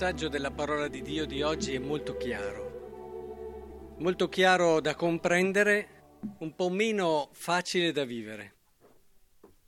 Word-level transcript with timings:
messaggio 0.00 0.28
della 0.28 0.52
parola 0.52 0.86
di 0.86 1.02
Dio 1.02 1.26
di 1.26 1.42
oggi 1.42 1.74
è 1.74 1.78
molto 1.80 2.16
chiaro, 2.16 3.96
molto 3.98 4.28
chiaro 4.28 4.80
da 4.80 4.94
comprendere, 4.94 6.18
un 6.38 6.54
po' 6.54 6.68
meno 6.68 7.30
facile 7.32 7.90
da 7.90 8.04
vivere. 8.04 8.54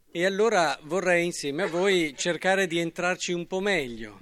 E 0.08 0.24
allora 0.24 0.78
vorrei 0.84 1.24
insieme 1.24 1.64
a 1.64 1.66
voi 1.66 2.14
cercare 2.16 2.68
di 2.68 2.78
entrarci 2.78 3.32
un 3.32 3.48
po' 3.48 3.58
meglio, 3.58 4.20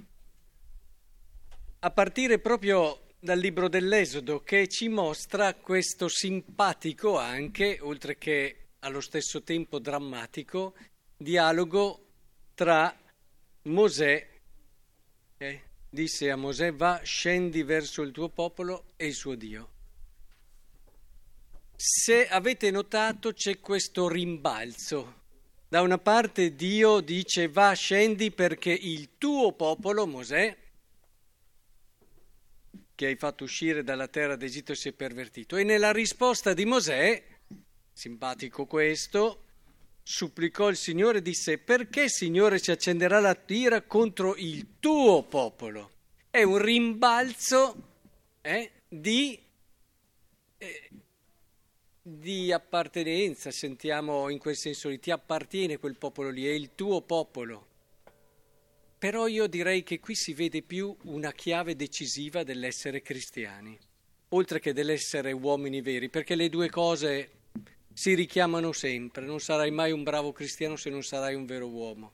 a 1.77 1.91
partire 1.91 2.39
proprio 2.39 3.01
dal 3.19 3.37
libro 3.37 3.69
dell'Esodo 3.69 4.41
che 4.41 4.67
ci 4.67 4.87
mostra 4.87 5.53
questo 5.53 6.07
simpatico 6.07 7.19
anche, 7.19 7.77
oltre 7.81 8.17
che 8.17 8.69
allo 8.79 9.01
stesso 9.01 9.43
tempo 9.43 9.77
drammatico, 9.77 10.73
dialogo 11.15 12.03
tra 12.55 12.91
Mosè 13.61 14.27
e 15.37 15.68
disse 15.89 16.29
a 16.29 16.35
Mosè 16.35 16.73
va, 16.73 17.01
scendi 17.03 17.63
verso 17.63 18.01
il 18.01 18.11
tuo 18.11 18.29
popolo 18.29 18.85
e 18.95 19.07
il 19.07 19.13
suo 19.13 19.35
Dio. 19.35 19.71
Se 21.75 22.27
avete 22.27 22.71
notato 22.71 23.31
c'è 23.33 23.59
questo 23.59 24.07
rimbalzo. 24.07 25.17
Da 25.67 25.81
una 25.81 25.97
parte 25.97 26.55
Dio 26.55 26.99
dice 26.99 27.47
va, 27.47 27.73
scendi 27.73 28.31
perché 28.31 28.71
il 28.71 29.17
tuo 29.17 29.53
popolo, 29.53 30.05
Mosè, 30.05 30.57
che 32.95 33.05
hai 33.05 33.15
fatto 33.15 33.45
uscire 33.45 33.83
dalla 33.83 34.07
terra 34.07 34.35
d'Egitto 34.35 34.73
si 34.73 34.89
è 34.89 34.91
pervertito. 34.91 35.55
E 35.55 35.63
nella 35.63 35.91
risposta 35.91 36.53
di 36.53 36.65
Mosè, 36.65 37.23
simpatico 37.93 38.65
questo, 38.65 39.45
supplicò 40.09 40.69
il 40.69 40.75
Signore 40.75 41.19
e 41.19 41.21
disse 41.21 41.59
perché 41.59 42.09
Signore 42.09 42.59
ci 42.59 42.71
accenderà 42.71 43.19
la 43.19 43.35
tira 43.35 43.83
contro 43.83 44.35
il 44.37 44.79
tuo 44.79 45.21
popolo? 45.21 45.91
È 46.31 46.41
un 46.41 46.57
rimbalzo 46.57 47.75
eh, 48.41 48.71
di, 48.87 49.39
eh, 50.57 50.89
di, 52.01 52.51
appartenenza, 52.51 53.51
sentiamo 53.51 54.29
in 54.29 54.39
quel 54.39 54.55
senso 54.55 54.89
lì, 54.89 54.99
ti 54.99 55.11
appartiene 55.11 55.77
quel 55.77 55.95
popolo 55.95 56.31
lì, 56.31 56.47
è 56.47 56.53
il 56.53 56.71
tuo 56.73 57.03
popolo. 57.03 57.67
Però 58.97 59.27
io 59.27 59.45
direi 59.45 59.83
che 59.83 59.99
qui 59.99 60.15
si 60.15 60.33
vede 60.33 60.63
più 60.63 60.93
una 61.03 61.31
chiave 61.33 61.75
decisiva 61.75 62.41
dell'essere 62.41 63.03
cristiani, 63.03 63.77
oltre 64.29 64.59
che 64.59 64.73
dell'essere 64.73 65.31
uomini 65.33 65.81
veri, 65.81 66.09
perché 66.09 66.33
le 66.33 66.49
due 66.49 66.67
cose 66.71 67.38
si 67.93 68.13
richiamano 68.13 68.71
sempre, 68.71 69.25
non 69.25 69.39
sarai 69.39 69.71
mai 69.71 69.91
un 69.91 70.03
bravo 70.03 70.31
cristiano 70.31 70.75
se 70.75 70.89
non 70.89 71.03
sarai 71.03 71.35
un 71.35 71.45
vero 71.45 71.67
uomo. 71.67 72.13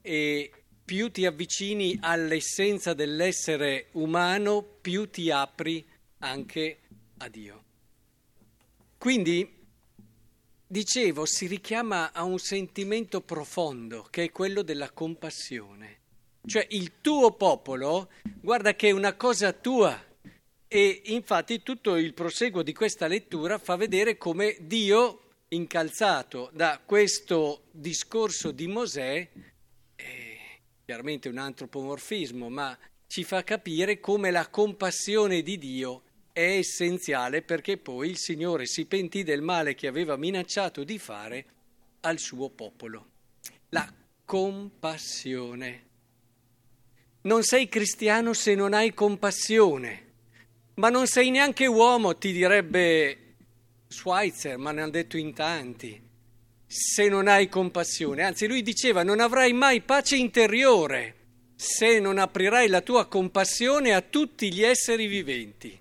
E 0.00 0.50
più 0.84 1.10
ti 1.10 1.24
avvicini 1.24 1.98
all'essenza 2.00 2.92
dell'essere 2.92 3.88
umano, 3.92 4.62
più 4.62 5.08
ti 5.08 5.30
apri 5.30 5.84
anche 6.18 6.78
a 7.18 7.28
Dio. 7.28 7.64
Quindi, 8.98 9.60
dicevo, 10.66 11.24
si 11.24 11.46
richiama 11.46 12.12
a 12.12 12.22
un 12.24 12.38
sentimento 12.38 13.20
profondo 13.20 14.06
che 14.10 14.24
è 14.24 14.30
quello 14.30 14.62
della 14.62 14.90
compassione. 14.90 16.00
Cioè 16.44 16.66
il 16.70 17.00
tuo 17.00 17.32
popolo, 17.32 18.10
guarda 18.40 18.74
che 18.74 18.88
è 18.88 18.92
una 18.92 19.14
cosa 19.14 19.52
tua, 19.52 19.98
e 20.74 21.02
infatti 21.04 21.62
tutto 21.62 21.96
il 21.96 22.14
proseguo 22.14 22.62
di 22.62 22.72
questa 22.72 23.06
lettura 23.06 23.58
fa 23.58 23.76
vedere 23.76 24.16
come 24.16 24.56
Dio, 24.58 25.24
incalzato 25.48 26.48
da 26.54 26.80
questo 26.82 27.64
discorso 27.72 28.52
di 28.52 28.66
Mosè, 28.68 29.28
eh, 29.94 30.38
chiaramente 30.82 31.28
un 31.28 31.36
antropomorfismo, 31.36 32.48
ma 32.48 32.74
ci 33.06 33.22
fa 33.22 33.44
capire 33.44 34.00
come 34.00 34.30
la 34.30 34.48
compassione 34.48 35.42
di 35.42 35.58
Dio 35.58 36.04
è 36.32 36.56
essenziale 36.56 37.42
perché 37.42 37.76
poi 37.76 38.08
il 38.08 38.16
Signore 38.16 38.64
si 38.64 38.86
pentì 38.86 39.24
del 39.24 39.42
male 39.42 39.74
che 39.74 39.88
aveva 39.88 40.16
minacciato 40.16 40.84
di 40.84 40.98
fare 40.98 41.44
al 42.00 42.18
suo 42.18 42.48
popolo. 42.48 43.10
La 43.68 43.92
compassione. 44.24 45.84
Non 47.24 47.42
sei 47.42 47.68
cristiano 47.68 48.32
se 48.32 48.54
non 48.54 48.72
hai 48.72 48.94
compassione. 48.94 50.11
Ma 50.74 50.88
non 50.88 51.06
sei 51.06 51.30
neanche 51.30 51.66
uomo, 51.66 52.16
ti 52.16 52.32
direbbe 52.32 53.18
Schweitzer, 53.88 54.56
ma 54.56 54.72
ne 54.72 54.82
hanno 54.82 54.90
detto 54.90 55.18
in 55.18 55.34
tanti, 55.34 56.00
se 56.66 57.08
non 57.08 57.28
hai 57.28 57.48
compassione. 57.48 58.22
Anzi, 58.22 58.46
lui 58.46 58.62
diceva, 58.62 59.02
non 59.02 59.20
avrai 59.20 59.52
mai 59.52 59.82
pace 59.82 60.16
interiore 60.16 61.16
se 61.54 62.00
non 62.00 62.18
aprirai 62.18 62.68
la 62.68 62.80
tua 62.80 63.06
compassione 63.06 63.94
a 63.94 64.00
tutti 64.00 64.52
gli 64.52 64.62
esseri 64.62 65.06
viventi. 65.06 65.78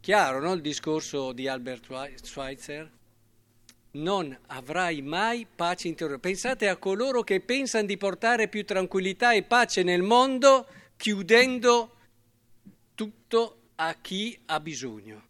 Chiaro, 0.00 0.40
no? 0.40 0.54
Il 0.54 0.62
discorso 0.62 1.32
di 1.32 1.46
Albert 1.46 1.86
Schweitzer? 2.22 2.90
Non 3.90 4.36
avrai 4.46 5.02
mai 5.02 5.46
pace 5.54 5.86
interiore. 5.86 6.18
Pensate 6.18 6.68
a 6.68 6.76
coloro 6.76 7.22
che 7.22 7.40
pensano 7.40 7.86
di 7.86 7.96
portare 7.96 8.48
più 8.48 8.64
tranquillità 8.64 9.32
e 9.34 9.42
pace 9.42 9.82
nel 9.82 10.02
mondo 10.02 10.66
chiudendo 10.96 11.94
tutto 12.94 13.58
a 13.80 13.94
chi 14.00 14.36
ha 14.46 14.58
bisogno. 14.60 15.26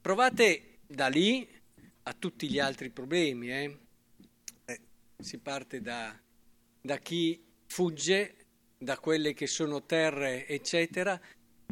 Provate 0.00 0.78
da 0.86 1.08
lì 1.08 1.46
a 2.04 2.12
tutti 2.12 2.48
gli 2.48 2.58
altri 2.58 2.90
problemi. 2.90 3.50
Eh? 3.50 3.78
Eh, 4.64 4.80
si 5.18 5.38
parte 5.38 5.80
da, 5.80 6.16
da 6.80 6.98
chi 6.98 7.42
fugge 7.66 8.34
da 8.78 8.98
quelle 8.98 9.34
che 9.34 9.46
sono 9.46 9.82
terre, 9.84 10.46
eccetera, 10.46 11.20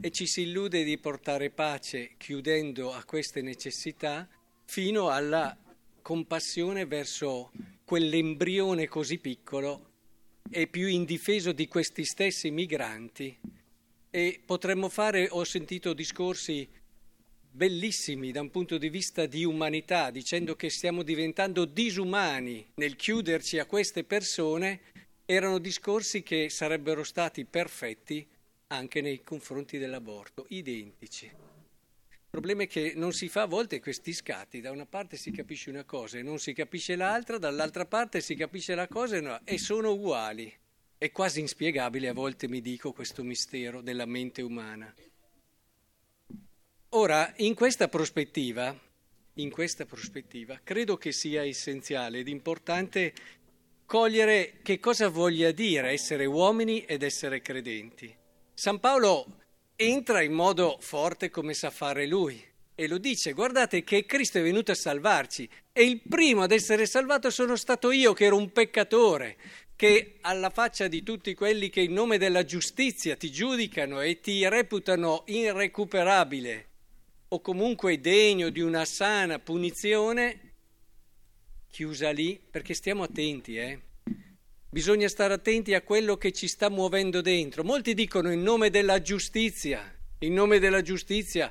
e 0.00 0.11
ci 0.11 0.27
si 0.27 0.43
illude 0.43 0.82
di 0.82 0.99
portare 0.99 1.50
pace 1.50 2.15
chiudendo 2.16 2.93
a 2.93 3.05
queste 3.05 3.43
necessità 3.43 4.28
fino 4.65 5.09
alla 5.09 5.56
compassione 6.00 6.84
verso 6.87 7.53
quell'embrione 7.84 8.88
così 8.88 9.19
piccolo 9.19 9.91
e 10.50 10.66
più 10.66 10.88
indifeso 10.88 11.53
di 11.53 11.69
questi 11.69 12.05
stessi 12.05 12.50
migranti 12.50 13.38
e 14.15 14.43
potremmo 14.45 14.91
fare, 14.91 15.28
ho 15.31 15.43
sentito 15.43 15.95
discorsi 15.95 16.69
bellissimi 17.50 18.31
da 18.31 18.43
un 18.43 18.50
punto 18.50 18.77
di 18.77 18.91
vista 18.91 19.25
di 19.25 19.43
umanità, 19.43 20.11
dicendo 20.11 20.55
che 20.55 20.69
stiamo 20.69 21.03
diventando 21.03 21.65
disumani 21.65 22.73
nel 22.75 22.95
chiuderci 22.95 23.59
a 23.59 23.65
queste 23.65 24.05
persone, 24.05 24.81
erano 25.25 25.59
discorsi 25.59 26.23
che 26.23 26.50
sarebbero 26.50 27.05
stati 27.05 27.47
perfetti 27.47 28.27
anche 28.67 29.00
nei 29.00 29.23
confronti 29.23 29.78
dell'aborto, 29.78 30.44
identici. 30.49 31.25
Il 31.25 32.29
problema 32.29 32.65
è 32.65 32.67
che 32.67 32.93
non 32.94 33.12
si 33.12 33.31
fa 33.31 33.43
a 33.43 33.47
volte 33.47 33.81
questi 33.81 34.12
scatti, 34.12 34.61
da 34.61 34.71
una 34.71 34.87
parte 34.87 35.17
si 35.17 35.31
capisce 35.31 35.71
una 35.71 35.84
cosa 35.84 36.19
e 36.19 36.23
non 36.23 36.39
si 36.39 36.53
capisce 36.53 36.97
l'altra, 36.97 37.39
dall'altra 37.39 37.87
parte 37.87 38.21
si 38.21 38.34
capisce 38.34 38.75
la 38.75 38.89
cosa 38.89 39.17
e, 39.17 39.21
no, 39.21 39.41
e 39.44 39.56
sono 39.56 39.93
uguali. 39.93 40.61
È 41.02 41.10
quasi 41.10 41.40
inspiegabile 41.40 42.06
a 42.06 42.12
volte, 42.12 42.46
mi 42.46 42.60
dico, 42.60 42.92
questo 42.92 43.24
mistero 43.24 43.80
della 43.80 44.06
mente 44.06 44.40
umana. 44.40 44.94
Ora, 46.90 47.32
in 47.38 47.56
questa 47.56 47.88
prospettiva, 47.88 48.72
in 49.34 49.50
questa 49.50 49.84
prospettiva, 49.84 50.60
credo 50.62 50.96
che 50.98 51.10
sia 51.10 51.44
essenziale 51.44 52.20
ed 52.20 52.28
importante 52.28 53.14
cogliere 53.84 54.60
che 54.62 54.78
cosa 54.78 55.08
voglia 55.08 55.50
dire 55.50 55.90
essere 55.90 56.24
uomini 56.24 56.84
ed 56.84 57.02
essere 57.02 57.40
credenti. 57.42 58.14
San 58.55 58.78
Paolo 58.78 59.38
entra 59.75 60.22
in 60.22 60.32
modo 60.32 60.76
forte 60.78 61.31
come 61.31 61.52
sa 61.52 61.70
fare 61.70 62.06
lui 62.06 62.40
e 62.76 62.87
lo 62.87 62.98
dice, 62.98 63.32
guardate 63.32 63.82
che 63.82 64.06
Cristo 64.06 64.38
è 64.38 64.43
venuto 64.43 64.70
a 64.70 64.76
salvarci 64.76 65.48
e 65.72 65.82
il 65.82 66.00
primo 66.08 66.43
ad 66.43 66.52
essere 66.52 66.87
salvato 66.87 67.28
sono 67.31 67.56
stato 67.56 67.90
io 67.90 68.12
che 68.12 68.26
ero 68.26 68.37
un 68.37 68.52
peccatore, 68.52 69.37
che 69.82 70.19
alla 70.20 70.50
faccia 70.50 70.87
di 70.87 71.02
tutti 71.02 71.34
quelli 71.34 71.69
che 71.69 71.81
in 71.81 71.93
nome 71.93 72.17
della 72.17 72.44
giustizia 72.44 73.17
ti 73.17 73.32
giudicano 73.32 74.00
e 74.00 74.20
ti 74.20 74.49
reputano 74.49 75.25
irrecuperabile 75.26 76.69
o 77.26 77.40
comunque 77.40 77.99
degno 77.99 78.50
di 78.50 78.61
una 78.61 78.84
sana 78.84 79.40
punizione, 79.40 80.52
chiusa 81.69 82.12
lì, 82.12 82.40
perché 82.49 82.75
stiamo 82.75 83.02
attenti, 83.02 83.56
eh? 83.56 83.81
Bisogna 84.70 85.08
stare 85.08 85.34
attenti 85.34 85.75
a 85.75 85.82
quello 85.82 86.17
che 86.17 86.31
ci 86.31 86.46
sta 86.46 86.70
muovendo 86.70 87.20
dentro. 87.20 87.64
Molti 87.64 87.93
dicono 87.93 88.31
in 88.31 88.40
nome 88.40 88.70
della 88.70 89.02
giustizia, 89.02 89.93
in 90.20 90.32
nome 90.32 90.61
della 90.61 90.82
giustizia, 90.82 91.50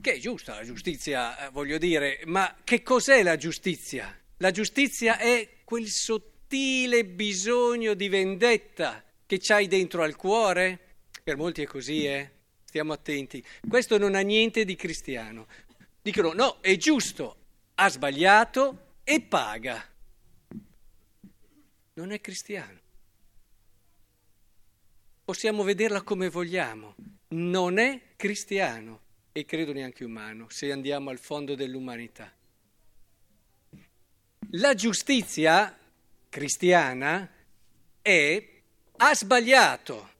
che 0.00 0.14
è 0.14 0.18
giusta 0.18 0.56
la 0.56 0.64
giustizia, 0.64 1.46
eh, 1.46 1.50
voglio 1.50 1.78
dire, 1.78 2.22
ma 2.24 2.56
che 2.64 2.82
cos'è 2.82 3.22
la 3.22 3.36
giustizia? 3.36 4.12
La 4.38 4.50
giustizia 4.50 5.16
è 5.18 5.48
quel 5.62 5.86
sottile 5.86 6.34
sottile 6.46 7.04
bisogno 7.04 7.94
di 7.94 8.08
vendetta 8.08 9.02
che 9.26 9.38
c'hai 9.40 9.66
dentro 9.66 10.04
al 10.04 10.14
cuore? 10.14 10.78
Per 11.24 11.36
molti 11.36 11.62
è 11.62 11.66
così, 11.66 12.06
eh? 12.06 12.30
Stiamo 12.62 12.92
attenti. 12.92 13.44
Questo 13.68 13.98
non 13.98 14.14
ha 14.14 14.20
niente 14.20 14.64
di 14.64 14.76
cristiano. 14.76 15.48
Dicono 16.00 16.32
no, 16.34 16.58
è 16.60 16.76
giusto, 16.76 17.36
ha 17.74 17.88
sbagliato 17.88 18.98
e 19.02 19.20
paga. 19.22 19.84
Non 21.94 22.12
è 22.12 22.20
cristiano. 22.20 22.78
possiamo 25.24 25.64
vederla 25.64 26.02
come 26.02 26.28
vogliamo, 26.28 26.94
non 27.30 27.78
è 27.78 28.00
cristiano 28.14 29.00
e 29.32 29.44
credo 29.44 29.72
neanche 29.72 30.04
umano, 30.04 30.46
se 30.48 30.70
andiamo 30.70 31.10
al 31.10 31.18
fondo 31.18 31.56
dell'umanità. 31.56 32.32
La 34.50 34.74
giustizia 34.74 35.76
cristiana 36.36 37.26
è 38.02 38.46
ha 38.98 39.14
sbagliato. 39.14 40.10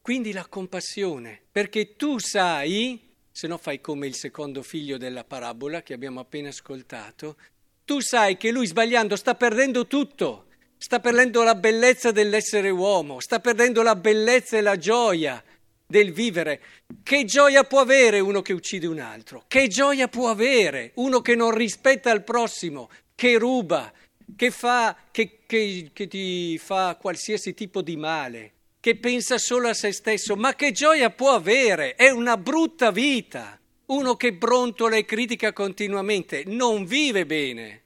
Quindi 0.00 0.32
la 0.32 0.44
compassione, 0.46 1.40
perché 1.52 1.94
tu 1.94 2.18
sai, 2.18 3.14
se 3.30 3.46
no 3.46 3.58
fai 3.58 3.80
come 3.80 4.08
il 4.08 4.16
secondo 4.16 4.60
figlio 4.60 4.96
della 4.96 5.22
parabola 5.22 5.82
che 5.82 5.92
abbiamo 5.92 6.18
appena 6.18 6.48
ascoltato, 6.48 7.36
tu 7.84 8.00
sai 8.00 8.36
che 8.36 8.50
lui 8.50 8.66
sbagliando 8.66 9.14
sta 9.14 9.36
perdendo 9.36 9.86
tutto, 9.86 10.46
sta 10.76 10.98
perdendo 10.98 11.44
la 11.44 11.54
bellezza 11.54 12.10
dell'essere 12.10 12.70
uomo, 12.70 13.20
sta 13.20 13.38
perdendo 13.38 13.82
la 13.82 13.94
bellezza 13.94 14.56
e 14.56 14.62
la 14.62 14.76
gioia 14.76 15.40
del 15.86 16.12
vivere. 16.12 16.60
Che 17.04 17.24
gioia 17.24 17.62
può 17.62 17.78
avere 17.78 18.18
uno 18.18 18.42
che 18.42 18.52
uccide 18.52 18.88
un 18.88 18.98
altro? 18.98 19.44
Che 19.46 19.68
gioia 19.68 20.08
può 20.08 20.28
avere 20.28 20.90
uno 20.94 21.20
che 21.20 21.36
non 21.36 21.54
rispetta 21.54 22.10
il 22.10 22.24
prossimo, 22.24 22.90
che 23.14 23.38
ruba, 23.38 23.92
che, 24.36 24.50
fa, 24.50 24.96
che, 25.10 25.40
che, 25.46 25.90
che 25.92 26.08
ti 26.08 26.58
fa 26.58 26.96
qualsiasi 27.00 27.54
tipo 27.54 27.82
di 27.82 27.96
male, 27.96 28.52
che 28.80 28.96
pensa 28.96 29.38
solo 29.38 29.68
a 29.68 29.74
se 29.74 29.92
stesso, 29.92 30.36
ma 30.36 30.54
che 30.54 30.72
gioia 30.72 31.10
può 31.10 31.32
avere? 31.32 31.94
È 31.94 32.10
una 32.10 32.36
brutta 32.36 32.90
vita. 32.90 33.58
Uno 33.86 34.16
che 34.16 34.34
brontola 34.34 34.96
e 34.96 35.04
critica 35.04 35.52
continuamente 35.52 36.44
non 36.46 36.84
vive 36.84 37.24
bene. 37.24 37.82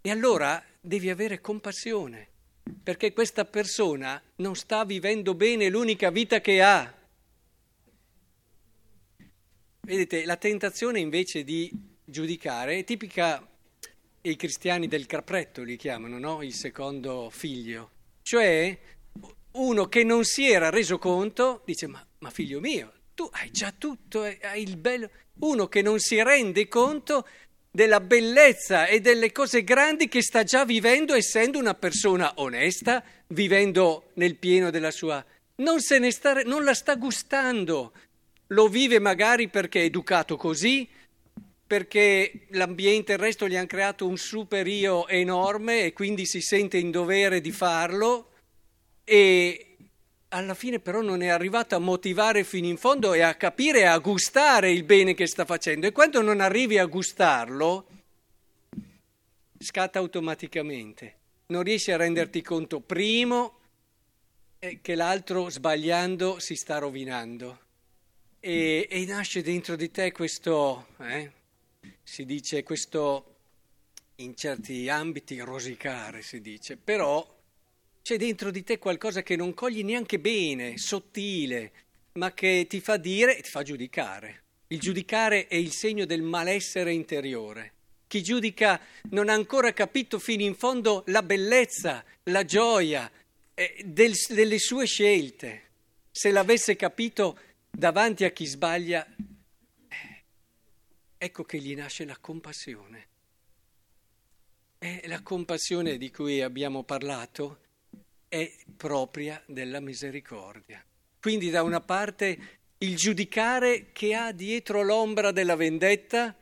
E 0.00 0.10
allora 0.10 0.62
devi 0.80 1.10
avere 1.10 1.40
compassione, 1.40 2.28
perché 2.82 3.12
questa 3.12 3.44
persona 3.44 4.20
non 4.36 4.54
sta 4.56 4.84
vivendo 4.84 5.34
bene 5.34 5.68
l'unica 5.68 6.10
vita 6.10 6.40
che 6.40 6.62
ha. 6.62 6.94
Vedete, 9.80 10.24
la 10.24 10.36
tentazione 10.36 11.00
invece 11.00 11.44
di 11.44 11.70
giudicare 12.04 12.78
è 12.78 12.84
tipica 12.84 13.47
i 14.22 14.36
cristiani 14.36 14.88
del 14.88 15.06
capretto 15.06 15.62
li 15.62 15.76
chiamano, 15.76 16.18
no? 16.18 16.42
il 16.42 16.54
secondo 16.54 17.30
figlio. 17.30 17.90
Cioè 18.22 18.78
uno 19.52 19.88
che 19.88 20.04
non 20.04 20.24
si 20.24 20.48
era 20.50 20.70
reso 20.70 20.98
conto 20.98 21.62
dice 21.64 21.86
ma, 21.86 22.04
ma 22.18 22.30
figlio 22.30 22.60
mio, 22.60 22.92
tu 23.14 23.28
hai 23.32 23.50
già 23.50 23.72
tutto, 23.76 24.22
hai 24.22 24.62
il 24.62 24.76
bello. 24.76 25.10
Uno 25.40 25.68
che 25.68 25.82
non 25.82 25.98
si 25.98 26.22
rende 26.22 26.68
conto 26.68 27.26
della 27.70 28.00
bellezza 28.00 28.86
e 28.86 29.00
delle 29.00 29.30
cose 29.32 29.62
grandi 29.62 30.08
che 30.08 30.22
sta 30.22 30.42
già 30.42 30.64
vivendo 30.64 31.14
essendo 31.14 31.58
una 31.58 31.74
persona 31.74 32.32
onesta, 32.36 33.04
vivendo 33.28 34.10
nel 34.14 34.36
pieno 34.36 34.70
della 34.70 34.90
sua... 34.90 35.24
Non, 35.56 35.80
se 35.80 35.98
ne 35.98 36.12
sta, 36.12 36.42
non 36.42 36.62
la 36.62 36.74
sta 36.74 36.94
gustando, 36.94 37.92
lo 38.48 38.68
vive 38.68 39.00
magari 39.00 39.48
perché 39.48 39.80
è 39.80 39.84
educato 39.84 40.36
così, 40.36 40.88
perché 41.68 42.46
l'ambiente 42.52 43.12
e 43.12 43.16
il 43.16 43.20
resto 43.20 43.46
gli 43.46 43.54
hanno 43.54 43.66
creato 43.66 44.06
un 44.06 44.16
super 44.16 44.66
io 44.66 45.06
enorme 45.06 45.84
e 45.84 45.92
quindi 45.92 46.24
si 46.24 46.40
sente 46.40 46.78
in 46.78 46.90
dovere 46.90 47.42
di 47.42 47.52
farlo. 47.52 48.30
E 49.04 49.76
alla 50.28 50.54
fine 50.54 50.80
però 50.80 51.02
non 51.02 51.20
è 51.20 51.28
arrivato 51.28 51.76
a 51.76 51.78
motivare 51.78 52.42
fino 52.42 52.66
in 52.66 52.78
fondo 52.78 53.12
e 53.12 53.20
a 53.20 53.34
capire 53.34 53.80
e 53.80 53.84
a 53.84 53.98
gustare 53.98 54.70
il 54.70 54.82
bene 54.84 55.12
che 55.12 55.26
sta 55.26 55.44
facendo. 55.44 55.86
E 55.86 55.92
quando 55.92 56.22
non 56.22 56.40
arrivi 56.40 56.78
a 56.78 56.86
gustarlo 56.86 57.86
scatta 59.58 59.98
automaticamente. 59.98 61.16
Non 61.48 61.62
riesci 61.62 61.92
a 61.92 61.98
renderti 61.98 62.40
conto 62.40 62.80
primo 62.80 63.58
che 64.80 64.94
l'altro 64.94 65.50
sbagliando 65.50 66.38
si 66.38 66.54
sta 66.56 66.78
rovinando. 66.78 67.60
E, 68.40 68.86
e 68.88 69.04
nasce 69.04 69.42
dentro 69.42 69.76
di 69.76 69.90
te 69.90 70.12
questo... 70.12 70.86
Eh, 71.00 71.36
si 72.18 72.24
dice 72.24 72.62
questo 72.62 73.36
in 74.16 74.34
certi 74.34 74.88
ambiti 74.88 75.38
rosicare, 75.40 76.22
si 76.22 76.40
dice, 76.40 76.76
però 76.76 77.24
c'è 78.02 78.16
dentro 78.16 78.50
di 78.50 78.64
te 78.64 78.78
qualcosa 78.78 79.22
che 79.22 79.36
non 79.36 79.54
cogli 79.54 79.84
neanche 79.84 80.18
bene, 80.18 80.78
sottile, 80.78 81.70
ma 82.14 82.32
che 82.32 82.66
ti 82.68 82.80
fa 82.80 82.96
dire 82.96 83.36
e 83.36 83.42
ti 83.42 83.50
fa 83.50 83.62
giudicare. 83.62 84.42
Il 84.68 84.80
giudicare 84.80 85.46
è 85.46 85.54
il 85.54 85.70
segno 85.70 86.06
del 86.06 86.22
malessere 86.22 86.92
interiore. 86.92 87.74
Chi 88.08 88.22
giudica 88.22 88.80
non 89.10 89.28
ha 89.28 89.34
ancora 89.34 89.72
capito 89.72 90.18
fino 90.18 90.42
in 90.42 90.54
fondo 90.54 91.04
la 91.06 91.22
bellezza, 91.22 92.02
la 92.24 92.44
gioia 92.44 93.08
eh, 93.54 93.82
del, 93.84 94.14
delle 94.30 94.58
sue 94.58 94.86
scelte. 94.86 95.66
Se 96.10 96.30
l'avesse 96.30 96.74
capito 96.74 97.38
davanti 97.70 98.24
a 98.24 98.30
chi 98.30 98.46
sbaglia, 98.46 99.06
ecco 101.18 101.44
che 101.44 101.58
gli 101.58 101.74
nasce 101.74 102.04
la 102.04 102.16
compassione. 102.16 103.06
E 104.78 105.02
la 105.06 105.20
compassione 105.22 105.98
di 105.98 106.10
cui 106.10 106.40
abbiamo 106.40 106.84
parlato 106.84 107.58
è 108.28 108.50
propria 108.76 109.42
della 109.46 109.80
misericordia. 109.80 110.82
Quindi 111.20 111.50
da 111.50 111.62
una 111.62 111.80
parte 111.80 112.60
il 112.78 112.94
giudicare 112.94 113.90
che 113.90 114.14
ha 114.14 114.30
dietro 114.30 114.82
l'ombra 114.82 115.32
della 115.32 115.56
vendetta 115.56 116.36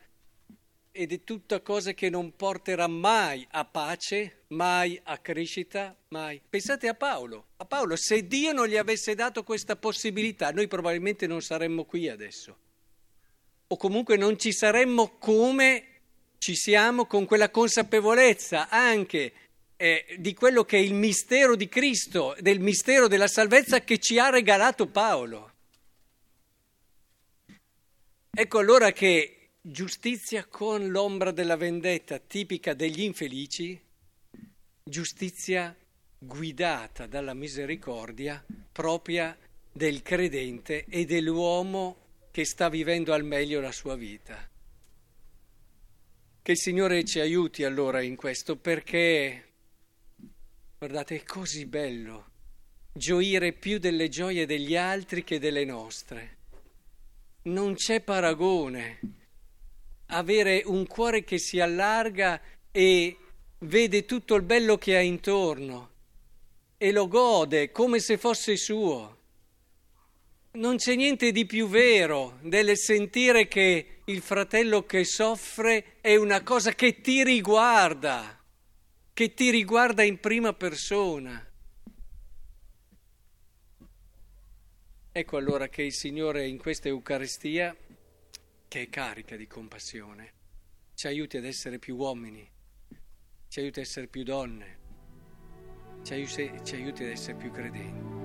ed 0.93 1.13
è 1.13 1.25
tutta 1.25 1.61
cosa 1.61 1.93
che 1.93 2.11
non 2.11 2.37
porterà 2.37 2.87
mai 2.87 3.47
a 3.53 3.65
pace, 3.65 4.45
mai 4.49 5.01
a 5.05 5.19
crescita, 5.19 5.97
mai. 6.09 6.41
Pensate 6.47 6.89
a 6.89 6.95
Paolo. 6.95 7.49
A 7.57 7.65
Paolo, 7.65 7.97
se 7.97 8.27
Dio 8.27 8.53
non 8.53 8.67
gli 8.67 8.77
avesse 8.77 9.15
dato 9.15 9.43
questa 9.45 9.77
possibilità, 9.77 10.51
noi 10.51 10.69
probabilmente 10.69 11.27
non 11.27 11.41
saremmo 11.41 11.85
qui 11.85 12.09
adesso 12.09 12.65
o 13.69 13.77
comunque 13.77 14.17
non 14.17 14.39
ci 14.39 14.53
saremmo 14.53 15.17
come 15.19 15.85
ci 16.39 16.55
siamo 16.55 17.07
con 17.07 17.25
quella 17.25 17.51
consapevolezza 17.51 18.69
anche 18.69 19.33
eh, 19.77 20.17
di 20.19 20.33
quello 20.35 20.65
che 20.65 20.77
è 20.77 20.81
il 20.81 20.95
mistero 20.95 21.57
di 21.57 21.69
Cristo, 21.69 22.37
del 22.41 22.61
mistero 22.61 23.09
della 23.09 23.27
salvezza 23.27 23.81
che 23.81 23.99
ci 23.99 24.19
ha 24.19 24.31
regalato 24.31 24.87
Paolo. 24.87 25.53
Ecco 28.31 28.59
allora 28.59 28.93
che 28.93 29.49
giustizia 29.61 30.45
con 30.45 30.89
l'ombra 30.89 31.31
della 31.31 31.57
vendetta 31.57 32.19
tipica 32.19 32.75
degli 32.75 33.01
infelici, 33.01 33.81
giustizia 34.85 35.75
guidata 36.19 37.07
dalla 37.07 37.35
misericordia 37.35 38.45
propria 38.73 39.37
del 39.73 40.03
credente 40.03 40.85
e 40.89 41.05
dell'uomo 41.05 42.06
che 42.37 42.45
sta 42.45 42.69
vivendo 42.69 43.15
al 43.15 43.25
meglio 43.25 43.63
la 43.63 43.73
sua 43.73 43.97
vita. 43.97 44.37
Che 46.43 46.53
il 46.53 46.59
Signore 46.59 47.03
ci 47.03 47.19
aiuti 47.19 47.65
allora 47.65 48.03
in 48.03 48.15
questo 48.15 48.57
perché, 48.57 49.53
guardate, 50.77 51.17
è 51.17 51.23
così 51.25 51.65
bello 51.65 52.33
gioire 52.93 53.55
più 53.55 53.79
delle 53.79 54.11
gioie 54.11 54.45
degli 54.45 54.77
altri 54.77 55.25
che 55.25 55.39
delle 55.39 55.65
nostre. 55.65 56.37
Non 57.45 57.75
c'è 57.75 58.03
paragone. 58.03 58.99
Avere 60.09 60.61
un 60.67 60.87
cuore 60.87 61.25
che 61.25 61.39
si 61.39 61.59
allarga 61.59 62.39
e 62.71 63.17
vede 63.61 64.05
tutto 64.05 64.35
il 64.35 64.43
bello 64.43 64.77
che 64.77 64.95
ha 64.95 65.01
intorno 65.01 65.91
e 66.77 66.93
lo 66.93 67.09
gode 67.09 67.71
come 67.71 67.99
se 67.99 68.19
fosse 68.19 68.59
suo. 68.59 69.16
Non 70.57 70.77
c'è 70.77 70.95
niente 70.95 71.33
di 71.33 71.45
più 71.45 71.69
vero 71.69 72.39
del 72.41 72.79
sentire 72.79 73.47
che 73.47 73.99
il 74.07 74.23
fratello 74.23 74.87
che 74.87 75.05
soffre 75.05 75.97
è 76.01 76.17
una 76.17 76.43
cosa 76.43 76.73
che 76.73 77.03
ti 77.03 77.23
riguarda, 77.23 78.43
che 79.13 79.35
ti 79.35 79.51
riguarda 79.51 80.03
in 80.03 80.19
prima 80.19 80.55
persona. 80.55 81.47
Ecco 85.13 85.37
allora 85.37 85.69
che 85.69 85.83
il 85.83 85.93
Signore 85.93 86.47
in 86.47 86.57
questa 86.57 86.89
Eucaristia, 86.89 87.77
che 88.67 88.81
è 88.81 88.89
carica 88.89 89.37
di 89.37 89.47
compassione, 89.47 90.33
ci 90.95 91.07
aiuti 91.07 91.37
ad 91.37 91.45
essere 91.45 91.79
più 91.79 91.97
uomini, 91.97 92.51
ci 93.49 93.61
aiuti 93.61 93.81
ad 93.81 93.85
essere 93.85 94.07
più 94.07 94.23
donne, 94.23 94.79
ci 96.03 96.15
aiuti, 96.15 96.51
ci 96.65 96.77
aiuti 96.77 97.05
ad 97.05 97.11
essere 97.11 97.37
più 97.37 97.51
credenti. 97.51 98.16